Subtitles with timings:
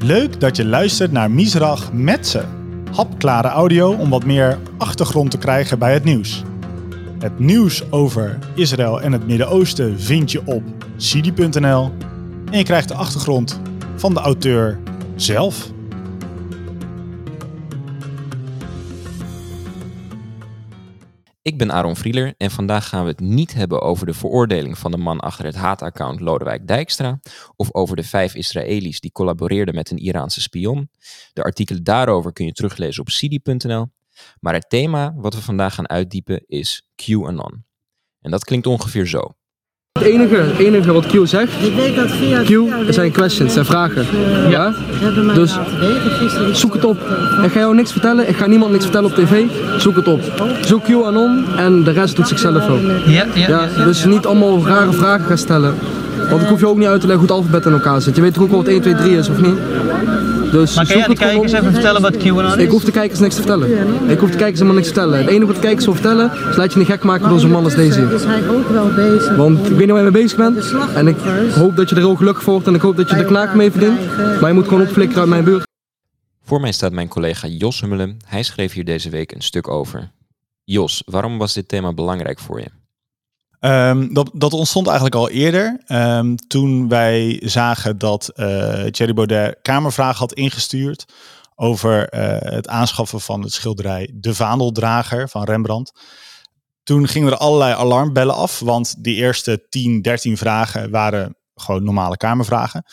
[0.00, 2.42] Leuk dat je luistert naar Misrach met ze.
[2.94, 6.42] Hapklare audio om wat meer achtergrond te krijgen bij het nieuws.
[7.18, 10.62] Het nieuws over Israël en het Midden-Oosten vind je op
[10.96, 11.92] sidi.nl
[12.50, 13.60] en je krijgt de achtergrond
[13.96, 14.78] van de auteur
[15.16, 15.70] zelf.
[21.58, 24.90] Ik ben Aaron Vrieler en vandaag gaan we het niet hebben over de veroordeling van
[24.90, 27.20] de man achter het haataccount Lodewijk Dijkstra
[27.56, 30.90] of over de vijf Israëli's die collaboreerden met een Iraanse spion.
[31.32, 33.86] De artikelen daarover kun je teruglezen op sidi.nl.
[34.40, 37.64] Maar het thema wat we vandaag gaan uitdiepen is QAnon.
[38.20, 39.37] En dat klinkt ongeveer zo.
[39.98, 43.64] Het enige, het enige wat Q zegt, Ik weet dat via Q zijn questions, zijn
[43.64, 44.06] vragen.
[44.48, 44.72] Ja?
[44.90, 46.56] hebben mij Dus laten weten gisteren.
[46.56, 46.98] zoek het op.
[47.44, 49.44] Ik ga jou niks vertellen, ik ga niemand niks vertellen op tv.
[49.76, 50.20] Zoek het op.
[50.60, 52.78] Zoek QAnon en de rest doet zichzelf wel.
[53.06, 55.74] Ja, ja, Ja, dus niet allemaal rare vragen gaan stellen.
[56.30, 58.16] Want ik hoef je ook niet uit te leggen hoe het alfabet in elkaar zit.
[58.16, 59.58] Je weet toch ook wel wat 1, 2, 3 is, of niet?
[60.52, 62.72] Dus Maar kan jij de kijkers even vertellen wat QAnon Ik is?
[62.72, 63.70] hoef de kijkers niks te vertellen.
[64.10, 65.18] Ik hoef de kijkers helemaal niks te vertellen.
[65.18, 67.50] Het enige wat de kijkers wil vertellen, is laat je niet gek maken door zo'n
[67.50, 68.12] man als deze hier.
[68.12, 69.36] Is hij ook wel bezig?
[69.36, 70.74] Want ik weet niet waar je mee bezig bent.
[70.94, 71.16] En ik
[71.54, 73.56] hoop dat je er ook gelukkig voor wordt en ik hoop dat je er knaken
[73.56, 74.16] mee verdient.
[74.40, 75.66] Maar je moet gewoon opflikkeren uit mijn buurt.
[76.44, 78.16] Voor mij staat mijn collega Jos Hummelen.
[78.26, 80.10] Hij schreef hier deze week een stuk over.
[80.64, 82.66] Jos, waarom was dit thema belangrijk voor je?
[83.60, 85.82] Ehm, dat, dat ontstond eigenlijk al eerder.
[85.86, 91.04] ehm, toen wij zagen dat eh Thierry Baudet Kamervragen had ingestuurd
[91.54, 96.00] over eh, het aanschaffen van het schilderij De Vaandeldrager van Rembrandt.
[96.82, 102.16] Toen gingen er allerlei alarmbellen af, want die eerste 10, 13 vragen waren gewoon normale
[102.16, 102.84] Kamervragen.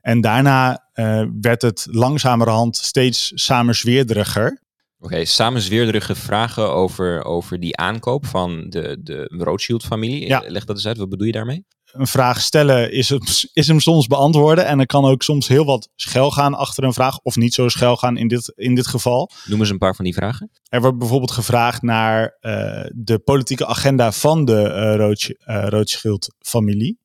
[0.00, 4.62] En daarna eh, werd het langzamerhand steeds samenzweerderiger.
[5.00, 10.26] Oké, samenzweerderige vragen over, over die aankoop van de, de Rothschild-familie.
[10.26, 10.42] Ja.
[10.46, 11.64] Leg dat eens uit, wat bedoel je daarmee?
[11.92, 14.66] een vraag stellen is, het, is hem soms beantwoorden.
[14.66, 17.18] En er kan ook soms heel wat schel gaan achter een vraag.
[17.18, 19.30] Of niet zo schel gaan in dit, in dit geval.
[19.44, 20.50] Noem eens een paar van die vragen.
[20.68, 26.98] Er wordt bijvoorbeeld gevraagd naar eh, de politieke agenda van de eh, Rothschild-familie.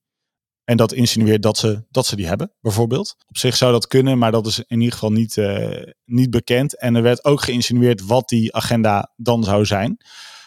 [0.65, 3.15] En dat insinueert dat ze, dat ze die hebben, bijvoorbeeld.
[3.27, 6.79] Op zich zou dat kunnen, maar dat is in ieder geval niet, eh, niet bekend.
[6.79, 9.97] En er werd ook geïnsinueerd wat die agenda dan zou zijn.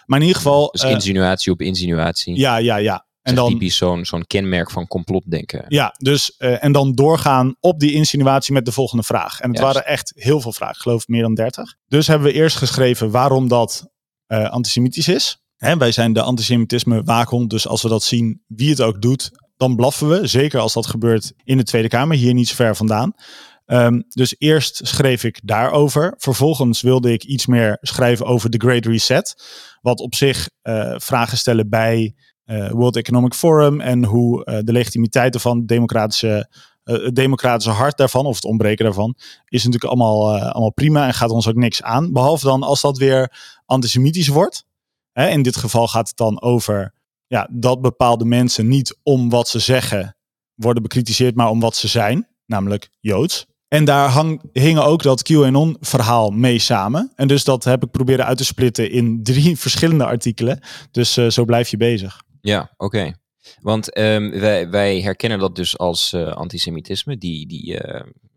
[0.06, 0.70] Maar in ieder geval...
[0.70, 2.36] Dus eh, insinuatie op insinuatie.
[2.38, 3.06] ja, ja, ja.
[3.22, 5.64] En dan, typisch zo'n zo'n kenmerk van complotdenken.
[5.68, 9.40] Ja, dus eh, en dan doorgaan op die insinuatie met de volgende vraag.
[9.40, 9.74] En het Juist.
[9.74, 11.74] waren echt heel veel vragen, ik geloof meer dan 30.
[11.86, 13.88] Dus hebben we eerst geschreven waarom dat
[14.26, 15.42] antisemitisch is.
[15.56, 19.30] Hè, wij zijn de antisemitisme waakhond, dus als we dat zien, wie het ook doet,
[19.58, 20.26] dan blaffen we.
[20.26, 23.12] Zeker als dat gebeurt in de Tweede Kamer, hier niet zo ver vandaan.
[23.66, 26.14] Ehm, dus eerst schreef ik daarover.
[26.18, 29.44] Vervolgens wilde ik iets meer schrijven over de Great Reset.
[29.80, 32.14] Wat op zich eh, vragen stellen bij
[32.44, 36.50] eh, World Economic Forum en hoe eh, de legitimiteit ervan, democratische,
[36.82, 39.14] het democratische hart daarvan, of het ontbreken daarvan,
[39.48, 42.12] is natuurlijk allemaal, allemaal prima en gaat ons ook niks aan.
[42.12, 43.32] Behalve dan als dat weer
[43.66, 44.64] antisemitisch wordt.
[45.12, 46.94] Hè, in dit geval gaat het dan over
[47.28, 50.16] ja, dat bepaalde mensen niet om wat ze zeggen
[50.54, 53.46] worden bekritiseerd, maar om wat ze zijn, namelijk Joods.
[53.68, 57.12] En daar hang, hingen ook dat QAnon-verhaal mee samen.
[57.14, 60.60] En dus dat heb ik proberen uit te splitten in drie verschillende artikelen.
[60.90, 62.22] Dus eh, zo blijf je bezig.
[62.40, 63.12] Ja, oké.
[63.60, 67.78] Want ehm, wij, wij herkennen dat dus als eh, antisemitisme, die, die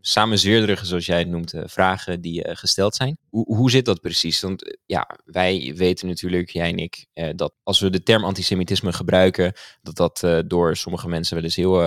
[0.02, 3.18] samenzweerderige, zoals jij het noemt, eh, vragen die eh, gesteld zijn.
[3.30, 4.42] Hoe, hoe zit dat precies?
[4.42, 8.94] Want eh, ja, wij weten natuurlijk, jij en ik, dat als we de term antisemitisme
[8.94, 11.82] gebruiken, dat dat door sommige mensen wel eens heel,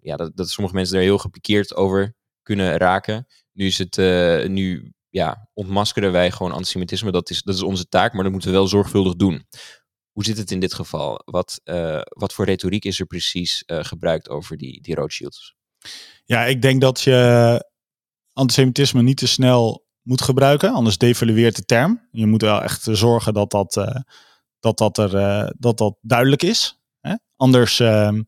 [0.00, 3.26] ja, dat, dat sommige mensen er heel gepikeerd over kunnen raken.
[3.52, 3.96] Nu is het,
[4.48, 8.50] nu ja, ontmaskeren wij gewoon antisemitisme, dat is, dat is onze taak, maar dat moeten
[8.50, 9.46] we wel zorgvuldig doen.
[10.12, 11.22] Hoe zit het in dit geval?
[11.24, 11.60] Wat,
[12.08, 15.56] wat voor retoriek is er precies gebruikt over die, die Rothschilds?
[16.28, 17.64] Ja, ik denk dat je
[18.32, 22.08] antisemitisme niet te snel moet gebruiken, anders devalueert de term.
[22.10, 24.00] Je moet wel echt zorgen dat dat, eh,
[24.60, 26.80] dat, dat, er, eh, dat, dat duidelijk is.
[27.00, 27.14] Hè?
[27.36, 28.22] Anders ehm,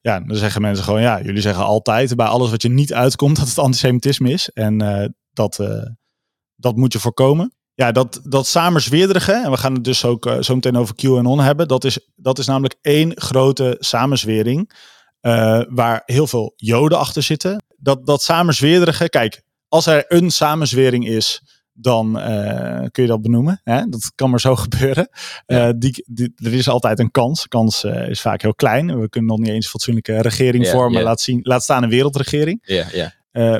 [0.00, 3.36] ja, dan zeggen mensen gewoon, ja, jullie zeggen altijd bij alles wat je niet uitkomt
[3.36, 4.50] dat het antisemitisme is.
[4.50, 5.60] En eh, dat,
[6.54, 7.54] dat moet je voorkomen.
[7.74, 11.68] Ja, dat, dat samenzweerderige, en we gaan het dus ook zo meteen over QAnon hebben,
[11.68, 14.72] dat is, dat is namelijk één grote samenzwering
[15.24, 17.64] eh, waar heel veel joden achter zitten.
[17.76, 21.42] Dat, dat samenzweerderige, kijk, als er een samenzwering is,
[21.72, 23.60] dan eh, kun je dat benoemen.
[23.62, 23.84] Hè?
[23.88, 25.08] Dat kan maar zo gebeuren.
[25.46, 25.68] Ja.
[25.68, 27.42] Eh, die, die, er is altijd een kans.
[27.42, 29.00] De kans is vaak heel klein.
[29.00, 30.98] We kunnen nog niet eens een fatsoenlijke regering Ja, vormen.
[30.98, 31.04] ja.
[31.04, 32.60] Laat, zien, laat staan een wereldregering.
[32.62, 33.12] Ja, ja.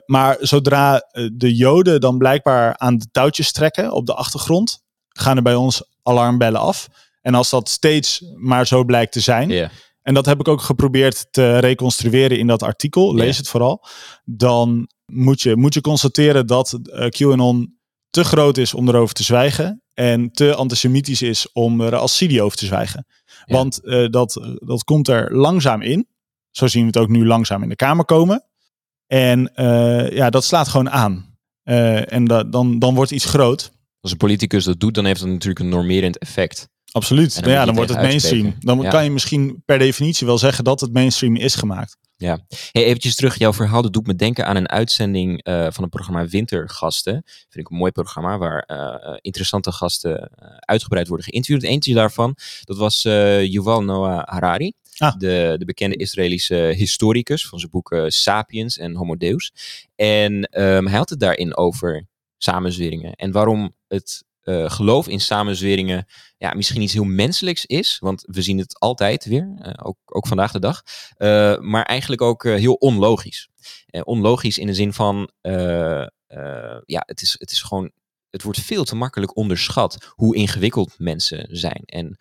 [0.06, 1.02] Maar zodra
[1.32, 5.82] de Joden dan blijkbaar aan de touwtjes trekken op de achtergrond, gaan er bij ons
[6.02, 6.88] alarmbellen af.
[7.20, 9.70] En als dat steeds maar zo blijkt te zijn.
[10.04, 13.84] En dat heb ik ook geprobeerd te reconstrueren in dat artikel, lees het vooral,
[14.24, 17.78] dan moet je, moet je constateren dat eh, QAnon
[18.10, 19.82] te groot is om erover te zwijgen.
[19.94, 23.06] En te antisemitisch is om er als CD over te zwijgen.
[23.46, 26.08] Want eh, dat, dat komt er langzaam in.
[26.50, 28.44] Zo zien we het ook nu langzaam in de Kamer komen.
[29.06, 31.32] En eh, ja, dat slaat gewoon aan.
[31.64, 33.72] En da- dan, dan wordt iets groot.
[34.00, 36.68] Als een politicus dat doet, dan heeft dat natuurlijk een normerend effect.
[36.94, 37.42] Absoluut.
[37.42, 38.54] Dan ja, dan wordt het mainstream.
[38.60, 38.90] Dan Ja.
[38.90, 41.96] kan je misschien per definitie wel zeggen dat het mainstream is gemaakt.
[42.72, 45.90] Hey, eventjes terug, jouw verhaal dat doet me denken aan een uitzending eh, van het
[45.90, 47.22] programma Wintergasten.
[47.24, 51.62] Vind ik een mooi programma waar eh, eh, interessante gasten uitgebreid worden geïnterviewd.
[51.62, 54.72] Eentje daarvan, dat was eh Yuval Noah Harari.
[54.96, 55.14] Ah.
[55.18, 59.52] De, de bekende Israëlische historicus van zijn boeken Sapiens en Homo Deus.
[59.96, 62.06] En ehm, hij had het daarin over
[62.38, 63.12] samenzweringen.
[63.14, 66.06] En waarom het eh, geloof in samenzweringen
[66.36, 67.98] ja, misschien iets heel menselijks is.
[67.98, 70.82] Want we zien het altijd weer, eh, ook, ook vandaag de dag.
[71.16, 73.48] Eh, maar eigenlijk ook heel onlogisch.
[74.04, 75.30] Onlogisch in de zin van,
[76.84, 77.90] ja, het is, het is gewoon,
[78.30, 81.82] het wordt veel te makkelijk onderschat hoe ingewikkeld mensen zijn.
[81.84, 82.16] En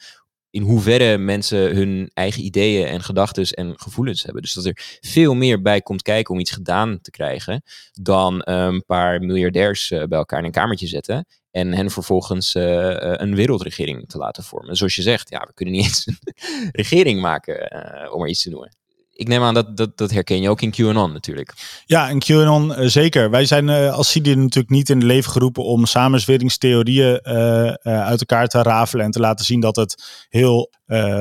[0.54, 4.42] in hoeverre mensen hun eigen ideeën en gedachten en gevoelens hebben.
[4.42, 8.66] Dus dat er veel meer bij komt kijken om iets gedaan te krijgen dan eh,
[8.66, 13.36] een paar miljardairs eh, bij elkaar in een kamertje zetten en hen vervolgens eh, een
[13.36, 14.76] wereldregering te laten vormen.
[14.76, 17.72] Zoals je zegt, ja, we kunnen niet eens een regering maken,
[18.12, 18.82] om er iets te noemen.
[19.15, 21.54] Ik neem aan dat, dat dat herken je ook in QAnon natuurlijk.
[21.86, 23.30] Ja, en QAnon eh, zeker.
[23.30, 28.19] Wij zijn eh, als CIDI natuurlijk niet in het leven geroepen om samenzweringstheorieën eh, uit
[28.19, 30.71] elkaar te rafelen en te laten zien dat het heel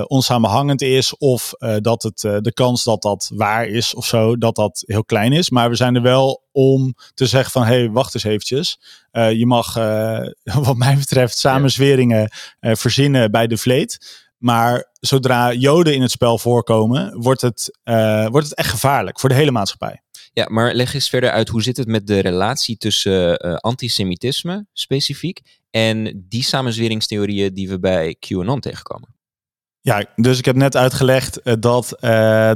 [0.06, 4.82] onsamenhangend is of dat het, de kans dat dat waar is of zo, dat dat
[4.86, 5.50] heel klein is.
[5.50, 8.80] Maar we zijn er wel om te zeggen van, hé, hey, wacht eens eventjes.
[9.12, 9.74] Je mag,
[10.68, 12.30] wat mij betreft, samenzweringen
[12.60, 14.30] verzinnen bij de vleet.
[14.42, 19.28] Maar zodra joden in het spel voorkomen, wordt het, eh, wordt het echt gevaarlijk voor
[19.28, 20.02] de hele maatschappij.
[20.32, 24.66] Ja, maar leg eens verder uit, hoe zit het met de relatie tussen eh, antisemitisme
[24.72, 25.40] specifiek
[25.70, 29.14] en die samenzweringstheorieën die we bij QAnon tegenkomen?
[29.80, 31.96] Ja, dus ik heb net uitgelegd eh, dat,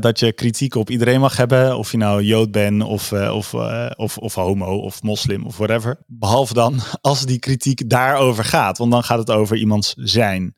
[0.02, 1.78] dat je kritiek op iedereen mag hebben.
[1.78, 3.54] Of je nou jood bent of, of,
[3.96, 5.98] of, of homo of moslim of whatever.
[6.06, 8.78] Behalve dan als die kritiek daarover gaat.
[8.78, 10.54] Want dan gaat het over iemands zijn.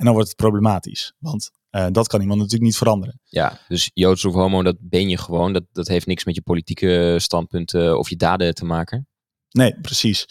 [0.00, 1.12] En dan wordt het problematisch.
[1.18, 3.20] Want eh, dat kan iemand natuurlijk niet veranderen.
[3.24, 5.52] Ja, dus joods of homo, dat ben je gewoon.
[5.52, 9.08] Dat, dat heeft niks met je politieke standpunten of je daden te maken.
[9.50, 10.26] Nee, precies.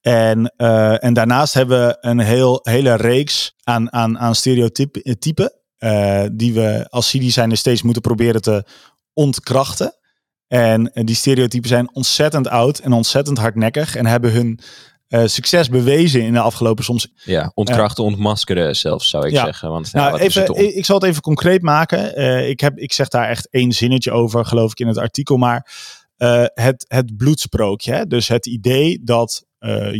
[0.00, 5.52] En, eh, en daarnaast hebben we een heel, hele reeks aan, aan, aan stereotypen.
[5.76, 8.64] eh, die we als CIDI zijn steeds moeten proberen te
[9.12, 9.98] ontkrachten.
[10.46, 13.96] En die stereotypen zijn ontzettend oud en ontzettend hardnekkig.
[13.96, 14.60] En hebben hun
[15.08, 17.08] eh, succes bewezen in de afgelopen soms.
[17.24, 19.44] Ja, ontkrachten, ontmaskeren zelfs, zou ik Ja.
[19.44, 19.70] zeggen.
[19.70, 22.16] Want Nou, is even, ik ik zal het even concreet maken.
[22.16, 25.36] Eh, ik, heb, ik zeg daar echt één zinnetje over, geloof ik, in het artikel.
[25.36, 25.72] Maar
[26.16, 27.92] eh, het, het bloedsprookje.
[27.92, 28.06] Hè?
[28.06, 29.92] Dus het idee dat eh,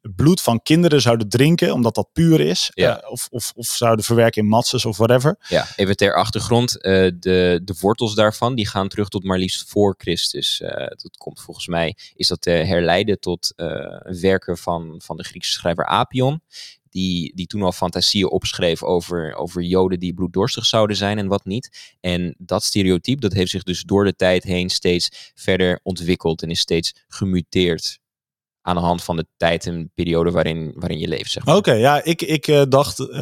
[0.00, 2.70] Bloed van kinderen zouden drinken, omdat dat puur is.
[2.74, 3.00] Ja.
[3.00, 5.36] eh, of, of, of zouden verwerken in matzes of whatever.
[5.48, 6.80] Ja, even ter achtergrond.
[6.80, 10.60] eh, de, de wortels daarvan die gaan terug tot maar liefst voor Christus.
[10.60, 13.52] Eh, dat komt volgens mij, is dat te herleiden tot
[14.20, 16.42] werken van, van de Griekse schrijver Apion.
[16.90, 21.44] Die, die toen al fantasieën opschreef over, over joden die bloeddorstig zouden zijn en wat
[21.44, 21.94] niet.
[22.00, 26.50] En dat stereotype dat heeft zich dus door de tijd heen steeds verder ontwikkeld en
[26.50, 27.98] is steeds gemuteerd.
[28.62, 31.30] Aan de hand van de tijd en periode waarin, waarin je leeft.
[31.30, 31.56] Zeg maar.
[31.56, 33.20] Oké, ja, ik, ik eh, dacht, eh,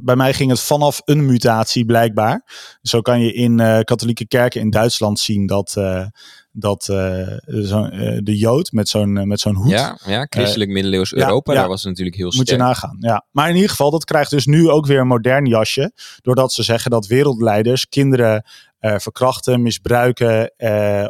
[0.00, 2.44] bij mij ging het vanaf een mutatie blijkbaar.
[2.82, 5.76] Zo kan je in eh, katholieke kerken in Duitsland zien dat,
[6.56, 7.26] dat eh,
[7.62, 11.52] zo, eh, de Jood met zo'n eh, met zo'n hoed, Ja, ja, christelijk middeleeuws Europa,
[11.52, 11.58] ja.
[11.58, 12.60] daar was het natuurlijk heel Moet je sterk.
[12.60, 13.26] nagaan, ja.
[13.30, 15.92] Maar in ieder geval, dat krijgt dus nu ook weer een modern jasje.
[16.22, 18.44] Doordat ze zeggen dat wereldleiders kinderen
[18.78, 20.52] verkrachten, misbruiken,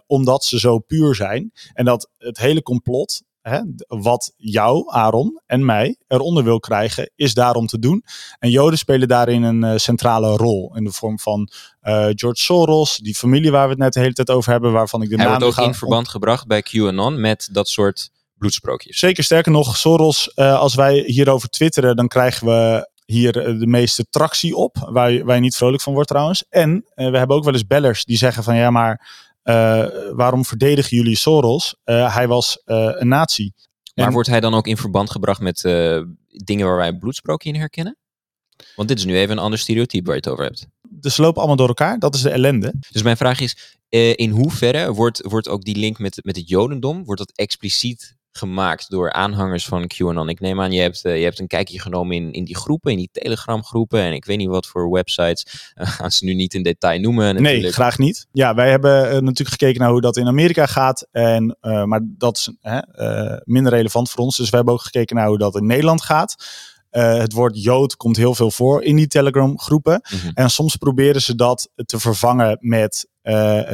[0.07, 1.53] omdat ze zo puur zijn.
[1.73, 7.35] En dat het hele complot, hè, wat jou, Aaron en mij eronder wil krijgen, is
[7.35, 8.05] daarom te doen.
[8.39, 10.77] En Joden spelen daarin een eh, centrale rol.
[10.77, 11.49] In de vorm van
[11.81, 15.03] eh, George Soros, die familie waar we het net de hele tijd over hebben, waarvan
[15.03, 18.99] ik de Hij naam wordt ook in verband gebracht bij QAnon met dat soort bloedsprookjes.
[18.99, 24.07] Zeker sterker nog, Soros, eh, als wij hierover twitteren, dan krijgen we hier de meeste
[24.11, 24.89] tractie op.
[24.91, 26.45] Waar je, waar je niet vrolijk van wordt trouwens.
[26.49, 29.25] En we hebben ook wel eens bellers die zeggen van ja, maar
[30.15, 31.77] waarom verdedigen jullie Soros?
[31.85, 33.53] Eh, hij was eh, een nazi.
[33.95, 36.99] Maar En- wordt hij dan ook in verband gebracht met eh, dingen waar wij een
[36.99, 37.97] bloedsprookje in herkennen?
[38.77, 40.67] Want dit is nu even een ander stereotype waar je het over hebt.
[40.89, 41.99] Dus ze lopen allemaal door elkaar.
[41.99, 42.75] Dat is de ellende.
[42.91, 46.49] Dus mijn vraag is, eh, in hoeverre wordt, wordt ook die link met, met het
[46.49, 50.29] jodendom, wordt dat expliciet gemaakt door aanhangers van QAnon.
[50.29, 52.93] Ik neem aan, je hebt, eh, je hebt een kijkje genomen in, in die groepen,
[52.93, 54.00] in die Telegram groepen.
[54.00, 55.47] En ik weet niet wat voor websites.
[55.75, 57.43] eh, gaan ze nu niet in detail noemen.
[57.43, 58.26] Nee, graag niet.
[58.33, 61.07] Ja, wij hebben eh, natuurlijk gekeken naar hoe dat in Amerika gaat.
[61.11, 62.50] En, maar dat is
[63.45, 64.37] minder relevant voor ons.
[64.37, 66.35] Dus we hebben ook gekeken naar hoe dat in Nederland gaat.
[66.91, 70.00] Het woord Jood komt heel veel voor in die Telegram groepen.
[70.11, 70.31] Mhm.
[70.35, 73.09] En soms proberen ze dat te vervangen met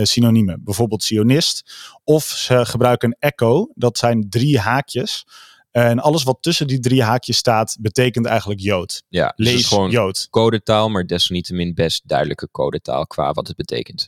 [0.03, 0.65] synoniemen.
[0.65, 1.75] Bijvoorbeeld sionist.
[2.05, 3.69] Of ze gebruiken een echo.
[3.75, 5.25] Dat zijn drie haakjes.
[5.71, 9.03] En alles wat tussen die drie haakjes staat, betekent eigenlijk Jood.
[9.09, 10.27] Ja, dus het Lees is gewoon Jood.
[10.31, 14.03] codetaal, maar desalniettemin best duidelijke codetaal qua wat het betekent.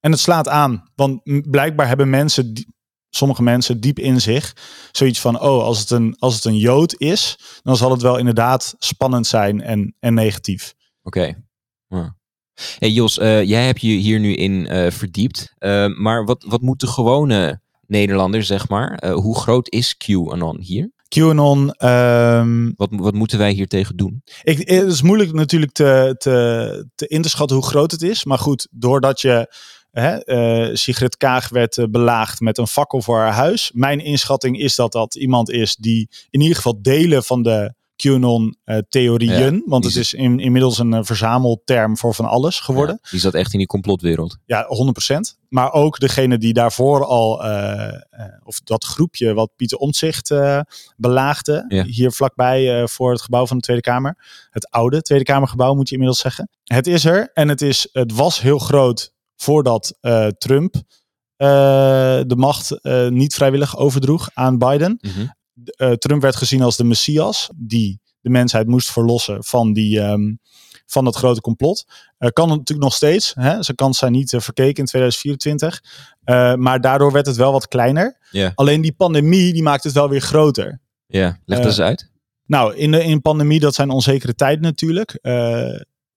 [0.00, 0.90] En het slaat aan.
[0.94, 1.20] Want
[1.50, 2.74] blijkbaar hebben mensen, die-
[3.10, 4.52] sommige mensen diep in zich,
[4.92, 8.16] zoiets van: oh, als het een, als het een Jood is, dan zal het wel
[8.16, 10.74] inderdaad spannend zijn en, en negatief.
[11.02, 11.44] Oké.
[11.88, 12.16] Ja.
[12.78, 15.54] Hey Jos, eh, jij hebt je hier nu in eh, verdiept.
[15.58, 19.12] Eh, maar wat, wat moet de gewone Nederlander, zeg maar?
[19.12, 20.90] hoe groot is QAnon hier?
[21.08, 24.22] QAnon, ehm, Wat, wat moeten wij hier tegen doen?
[24.42, 28.24] ik, het is moeilijk natuurlijk te, te, te in te schatten hoe groot het is.
[28.24, 29.54] Maar goed, doordat je.
[29.90, 33.70] Hè, Sigrid Kaag werd belaagd met een fakkel voor haar huis.
[33.74, 39.54] Mijn inschatting is dat dat iemand is die in ieder geval delen van de QAnon-theorieën.
[39.54, 42.98] Ja, want het is in, inmiddels een eh, verzamelterm voor van alles geworden.
[43.02, 44.36] Ja, die zat echt in die complotwereld.
[44.44, 45.44] Ja, 100%.
[45.48, 48.00] Maar ook degene die daarvoor al, eh, eh,
[48.44, 50.60] of dat groepje wat Pieter Omtzigt eh,
[50.96, 51.84] belaagde, Ja.
[51.84, 54.16] hier vlakbij eh, voor het gebouw van de Tweede Kamer.
[54.50, 56.48] Het oude Tweede Kamergebouw moet je inmiddels zeggen.
[56.64, 60.74] Het is er en het, is, het was heel groot voordat eh, Trump
[61.36, 61.48] eh,
[62.26, 64.98] de macht eh, niet vrijwillig overdroeg aan Biden.
[65.00, 65.26] Mhm.
[65.64, 70.34] Eh, Trump werd gezien als de messias die de mensheid moest verlossen van, die, ehm,
[70.86, 71.84] van dat grote complot.
[72.18, 73.32] Eh, kan het natuurlijk nog steeds.
[73.34, 73.62] Hè?
[73.62, 75.82] Zijn kans zijn niet eh, verkeken in 2024.
[76.24, 78.18] Eh, maar daardoor werd het wel wat kleiner.
[78.54, 80.80] Alleen die pandemie die maakt het wel weer groter.
[81.06, 82.10] Ja, leg dat eens uit.
[82.46, 85.18] Nou, in de in pandemie, dat zijn onzekere tijden natuurlijk.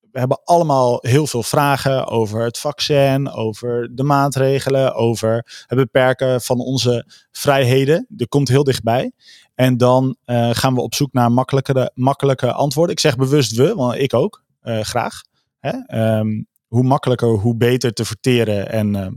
[0.09, 5.77] Eh, we hebben allemaal heel veel vragen over het vaccin, over de maatregelen, over het
[5.77, 8.07] beperken van onze vrijheden.
[8.17, 9.11] Er komt heel dichtbij.
[9.55, 12.95] En dan eh, gaan we op zoek naar makkelijkere, makkelijke antwoorden.
[12.95, 15.21] Ik zeg bewust we, want ik ook eh, graag.
[15.59, 15.71] Hè?
[15.85, 19.13] Ehm, hoe makkelijker, hoe beter te verteren en ehm,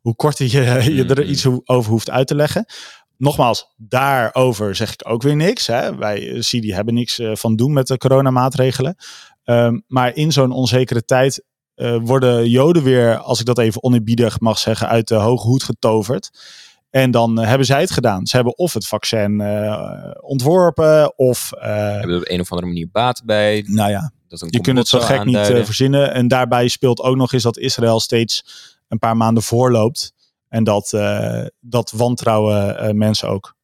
[0.00, 1.30] hoe korter je, je er Mhm.
[1.30, 2.64] iets over hoeft uit te leggen.
[3.16, 5.66] Nogmaals, daarover zeg ik ook weer niks.
[5.66, 5.96] Hè.
[5.96, 8.96] Wij, eh, CIDI, hebben niks eh, van doen met de coronamaatregelen.
[9.44, 11.42] Ehm, maar in zo'n onzekere tijd
[11.74, 15.62] eh, worden Joden weer, als ik dat even oneerbiedig mag zeggen, uit de hoge hoed
[15.62, 16.30] getoverd.
[16.90, 18.26] En dan eh, hebben zij het gedaan.
[18.26, 22.88] Ze hebben of het vaccin eh, ontworpen, of Hebben we op een of andere manier
[22.92, 23.64] baat bij?
[23.66, 26.14] nou ja, Dat je kunt het zo gek niet verzinnen.
[26.14, 28.44] En daarbij speelt ook nog eens dat Israël steeds
[28.88, 30.12] een paar maanden voorloopt.
[30.48, 30.90] En dat,
[31.60, 33.54] dat wantrouwen mensen ook.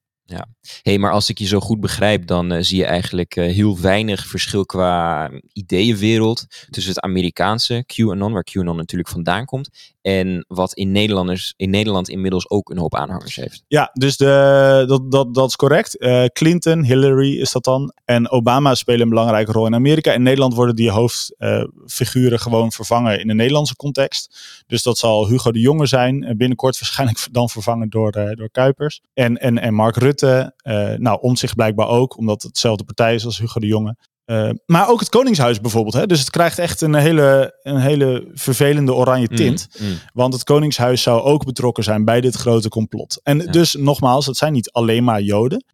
[0.83, 3.81] Hey, maar als ik je zo goed begrijp, dan eh, zie je eigenlijk eh, heel
[3.81, 9.71] weinig verschil qua ideeënwereld tussen het Amerikaanse QAnon, waar QAnon natuurlijk vandaan komt,
[10.09, 13.65] en wat in, Nederlanders, in Nederland inmiddels ook een hoop aanhangers heeft.
[13.67, 15.99] Ja, dus de, dat, dat, dat is correct.
[15.99, 17.93] Eh, Clinton, Hillary is dat dan.
[18.05, 20.13] En Obama spelen een belangrijke rol in Amerika.
[20.13, 24.39] In Nederland worden die hoofdfiguren gewoon vervangen in de Nederlandse context.
[24.67, 26.35] Dus dat zal Hugo de Jonge zijn.
[26.37, 29.01] binnenkort waarschijnlijk dan vervangen door, door Kuipers.
[29.15, 30.55] En, en, en Mark Rutte.
[30.69, 33.97] Eh nou, om zich blijkbaar ook, omdat het dezelfde partij is als Hugo de Jonge.
[34.25, 35.95] Eh, maar ook het Koningshuis bijvoorbeeld.
[35.95, 36.07] Hè?
[36.07, 39.69] Dus het krijgt echt een hele, een hele vervelende oranje tint.
[39.79, 39.99] Mm, mm.
[40.13, 43.21] Want het Koningshuis zou ook betrokken zijn bij dit grote complot.
[43.23, 43.51] En Ja.
[43.51, 45.65] dus nogmaals, het zijn niet alleen maar Joden.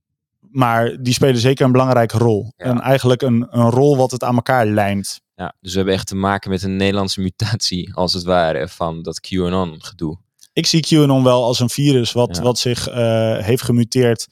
[0.51, 2.53] Maar die spelen zeker een belangrijke rol.
[2.57, 2.65] Ja.
[2.65, 5.21] En eigenlijk een, een rol wat het aan elkaar lijmt.
[5.35, 9.03] Ja, dus we hebben echt te maken met een Nederlandse mutatie, als het ware, van
[9.03, 10.19] dat QAnon-gedoe.
[10.53, 12.43] Ik zie QAnon wel als een virus wat, Ja.
[12.43, 14.27] wat zich eh, heeft gemuteerd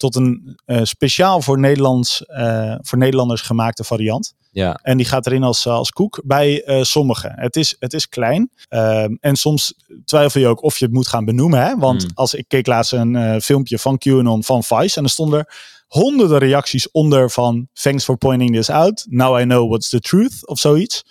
[0.00, 4.34] tot een eh, speciaal voor, Nederlands, eh, voor Nederlanders gemaakte variant.
[4.52, 7.32] Ja, En die gaat erin als, als koek bij eh, sommigen.
[7.36, 8.50] Het is, het is klein.
[8.68, 11.62] Ehm, en soms twijfel je ook of je het moet gaan benoemen.
[11.62, 11.76] Hè?
[11.76, 12.10] Want Mm.
[12.14, 14.98] als ik keek laatst een filmpje van QAnon van Vice.
[14.98, 15.46] En er stonden
[15.86, 17.68] honderden reacties onder van...
[17.72, 19.06] Thanks for pointing this out.
[19.08, 20.46] Now I know what's the truth.
[20.46, 21.02] Of zoiets.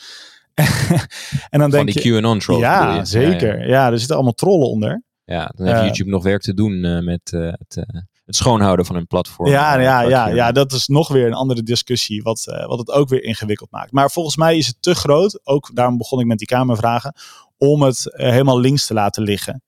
[0.53, 2.10] en dan van denk die je...
[2.10, 2.62] QAnon-trolls.
[2.62, 3.67] bedoel Ja, zeker.
[3.67, 5.03] Ja, er zitten allemaal trollen onder.
[5.25, 7.86] Ja, dan heeft YouTube nog werk te doen met het,
[8.29, 9.50] het schoonhouden van hun platform.
[9.50, 12.91] Ja, ja, ja, ja, dat is nog weer een andere discussie, wat, eh, wat het
[12.91, 13.91] ook weer ingewikkeld maakt.
[13.91, 17.15] Maar volgens mij is het te groot, ook daarom begon ik met die Kamervragen,
[17.57, 19.62] om het eh, helemaal links te laten liggen.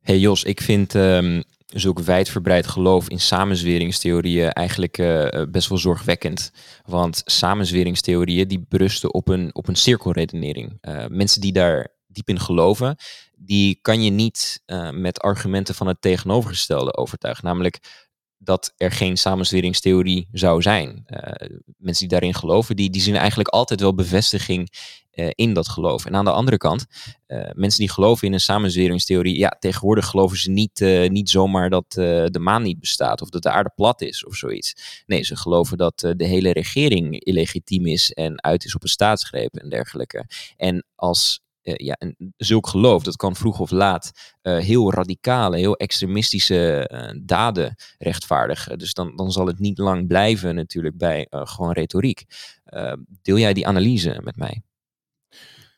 [0.00, 6.52] Hey Jos, ik vind ehm zulk wijdverbreid geloof in samenzweringstheorieën eigenlijk eh, best wel zorgwekkend.
[6.84, 10.78] Want samenzweringstheorieën die berusten op een, op een cirkelredenering.
[11.08, 12.96] Mensen die daar diep in geloven,
[13.36, 17.44] die kan je niet met argumenten van het tegenovergestelde overtuigen.
[17.44, 18.05] Namelijk
[18.46, 21.02] dat er geen samenzweringstheorie zou zijn.
[21.06, 21.48] Eh,
[21.78, 24.70] mensen die daarin geloven, die, die zien eigenlijk altijd wel bevestiging
[25.10, 26.04] eh, in dat geloof.
[26.04, 26.86] En aan de andere kant,
[27.26, 31.90] eh, mensen die geloven in een samenzweringstheorie, ja, tegenwoordig geloven ze niet, niet zomaar dat
[31.90, 35.02] de maan niet bestaat of dat de aarde plat is of zoiets.
[35.06, 39.54] Nee, ze geloven dat de hele regering illegitiem is en uit is op een staatsgreep
[39.56, 40.26] en dergelijke.
[40.56, 41.40] En als
[41.74, 44.10] ja, een, zulk geloof, dat kan vroeg of laat
[44.42, 48.78] eh, heel radicale, heel extremistische eh, daden rechtvaardigen.
[48.78, 52.24] Dus dan, dan zal het niet lang blijven natuurlijk bij eh, gewoon retoriek.
[52.64, 52.92] Eh,
[53.22, 54.62] deel jij die analyse met mij?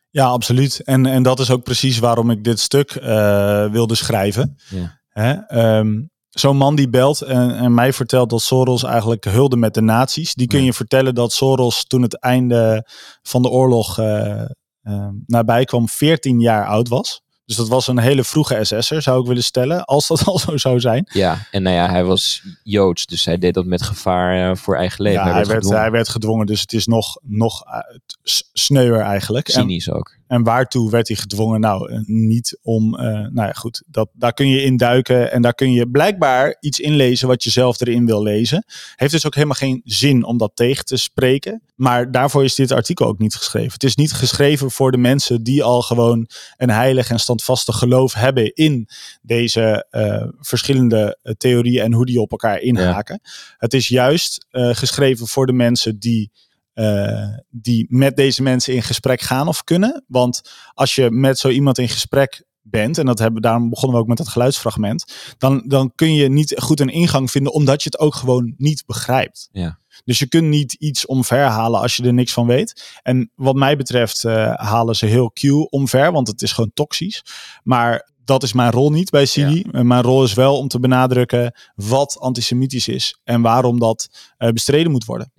[0.09, 0.81] Ja, absoluut.
[0.83, 4.57] En, en dat is ook precies waarom ik dit stuk eh, wilde schrijven.
[4.69, 5.47] Ja.
[5.47, 9.81] Ehm, Zo'n man die belt en, en mij vertelt dat Soros eigenlijk hulde met de
[9.81, 10.33] nazi's.
[10.33, 10.65] Die kun Ja.
[10.65, 12.87] je vertellen dat Soros toen het einde
[13.21, 14.43] van de oorlog eh,
[14.81, 17.21] eh, nabij kwam 14 jaar oud was.
[17.49, 19.85] Dus dat was een hele vroege SS'er, zou ik willen stellen.
[19.85, 21.09] Als dat al zo zou zijn.
[21.13, 24.75] Ja, en nou ja, hij was Joods, dus hij deed dat met gevaar eh, voor
[24.75, 25.25] eigen leven.
[25.25, 25.79] Ja, hij, werd, gedwongen.
[25.79, 27.79] hij werd gedwongen, dus het is nog, nog eh,
[28.53, 29.47] sneuwer eigenlijk.
[29.47, 30.17] En, cynisch ook.
[30.29, 31.59] En waartoe werd hij gedwongen?
[31.59, 35.41] Nou, eh, niet om, eh, nou ja, goed, dat, daar kun je in duiken en
[35.41, 38.65] daar kun je blijkbaar iets inlezen wat je zelf erin wil lezen.
[38.95, 41.61] Heeft dus ook helemaal geen zin om dat tegen te spreken.
[41.75, 43.73] Maar daarvoor is dit artikel ook niet geschreven.
[43.73, 48.13] Het is niet geschreven voor de mensen die al gewoon een heilig en standvastig geloof
[48.13, 48.87] hebben in
[49.21, 53.21] deze eh, verschillende theorieën en hoe die op elkaar inhaken.
[53.57, 56.31] Het is juist geschreven voor de mensen die
[56.79, 60.03] eh, die met deze mensen in gesprek gaan of kunnen.
[60.07, 60.41] Want
[60.73, 64.09] als je met zo iemand in gesprek bent, en dat hebben, daarom begonnen we ook
[64.09, 67.99] met dat geluidsfragment, dan, dan kun je niet goed een ingang vinden, omdat je het
[67.99, 69.49] ook gewoon niet begrijpt.
[69.51, 69.79] Ja.
[70.05, 72.99] Dus je kunt niet iets omverhalen als je er niks van weet.
[73.01, 77.23] En wat mij betreft eh, halen ze heel Q omver, want het is gewoon toxisch.
[77.63, 79.65] Maar dat is mijn rol niet bij Sidi.
[79.71, 84.49] En Mijn rol is wel om te benadrukken wat antisemitisch is en waarom dat eh,
[84.49, 85.31] bestreden moet worden.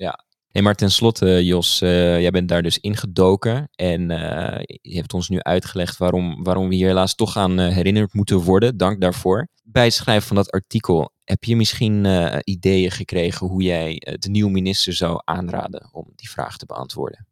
[0.53, 5.29] Hey, maar tenslotte, Jos, eh, jij bent daar dus ingedoken en eh, je hebt ons
[5.29, 8.77] nu uitgelegd waarom, waarom we hier helaas toch aan eh, herinnerd moeten worden.
[8.77, 9.49] Dank daarvoor.
[9.65, 14.15] Bij het schrijven van dat artikel, heb je misschien eh, ideeën gekregen hoe jij eh,
[14.19, 17.27] de nieuwe minister zou aanraden om die vraag te beantwoorden?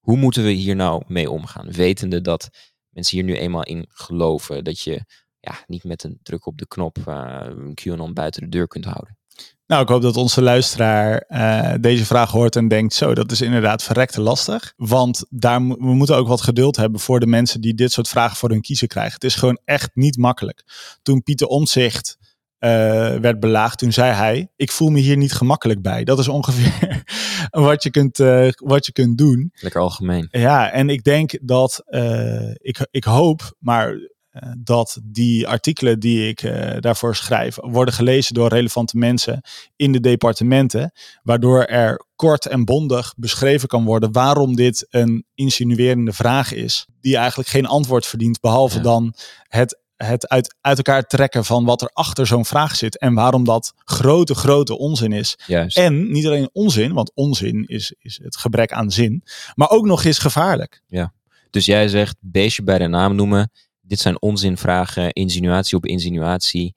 [0.00, 2.48] Hoe moeten we hier nou mee omgaan, wetende dat
[2.88, 5.04] mensen hier nu eenmaal in geloven dat je
[5.40, 8.84] ja, niet met een druk op de knop eh, een QAnon buiten de deur kunt
[8.84, 9.16] houden?
[9.72, 13.40] Nou, ik hoop dat onze luisteraar eh, deze vraag hoort en denkt: zo, dat is
[13.40, 14.72] inderdaad verrekte lastig.
[14.76, 18.36] Want daar, we moeten ook wat geduld hebben voor de mensen die dit soort vragen
[18.36, 19.14] voor hun kiezen krijgen.
[19.14, 20.64] Het is gewoon echt niet makkelijk.
[21.02, 22.18] Toen Pieter Omtzigt
[22.58, 22.70] eh,
[23.16, 26.04] werd belaagd, toen zei hij: Ik voel me hier niet gemakkelijk bij.
[26.04, 27.02] Dat is ongeveer
[27.50, 29.52] wat je kunt, eh, wat je kunt doen.
[29.54, 30.28] Lekker algemeen.
[30.30, 31.84] Ja, en ik denk dat
[32.60, 33.94] ik, ik hoop, maar
[34.58, 39.40] dat die artikelen die ik eh, daarvoor schrijf worden gelezen door relevante mensen
[39.76, 40.92] in de departementen,
[41.22, 47.16] waardoor er kort en bondig beschreven kan worden waarom dit een insinuerende vraag is, die
[47.16, 48.82] eigenlijk geen antwoord verdient, behalve Ja.
[48.82, 49.14] dan
[49.48, 53.44] het, het uit, uit elkaar trekken van wat er achter zo'n vraag zit en waarom
[53.44, 55.38] dat grote, grote onzin is.
[55.46, 55.76] Juist.
[55.76, 59.22] En niet alleen onzin, want onzin is, is het gebrek aan zin,
[59.54, 60.82] maar ook nog eens gevaarlijk.
[61.50, 63.50] Dus jij zegt beestje bij de naam noemen.
[63.92, 66.74] Dit zijn onzinvragen, insinuatie op insinuatie.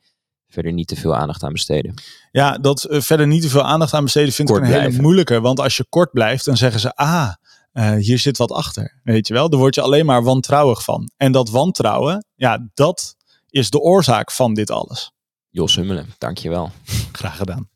[0.47, 1.93] Verder niet te veel aandacht aan besteden.
[2.32, 5.01] Ja, dat eh, verder niet te veel aandacht aan besteden vind ik een hele blijven.
[5.01, 5.41] moeilijke.
[5.41, 7.34] Want als je kort blijft, dan zeggen ze, ah,
[7.71, 8.99] eh, hier zit wat achter.
[9.04, 11.10] Weet je wel, daar word je alleen maar wantrouwig van.
[11.17, 13.15] En dat wantrouwen, ja, dat
[13.49, 15.12] is de oorzaak van dit alles.
[15.49, 16.71] Jos Hummelen, dankjewel.
[17.12, 17.69] Graag gedaan.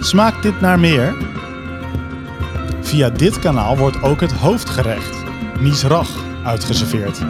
[0.00, 1.39] Smaakt dit naar meer?
[2.80, 5.16] Via dit kanaal wordt ook het hoofdgerecht,
[5.60, 6.10] misrach,
[6.44, 7.20] uitgeserveerd.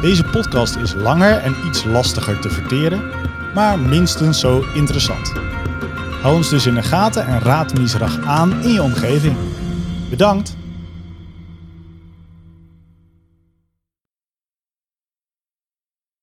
[0.00, 3.02] Deze podcast is langer en iets lastiger te verteren,
[3.54, 5.32] maar minstens zo interessant.
[6.22, 9.36] Hou ons dus in de gaten en raad misrach aan in je omgeving.
[10.10, 10.58] Bedankt!